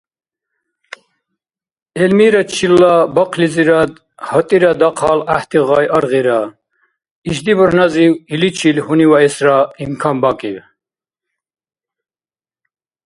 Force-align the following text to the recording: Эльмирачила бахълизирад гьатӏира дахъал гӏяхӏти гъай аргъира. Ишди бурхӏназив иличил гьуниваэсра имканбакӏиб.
Эльмирачила 2.03 2.93
бахълизирад 3.15 3.91
гьатӏира 4.27 4.71
дахъал 4.79 5.19
гӏяхӏти 5.27 5.59
гъай 5.67 5.85
аргъира. 5.97 6.39
Ишди 7.29 7.53
бурхӏназив 7.57 8.13
иличил 8.33 8.77
гьуниваэсра 8.85 9.57
имканбакӏиб. 9.83 10.57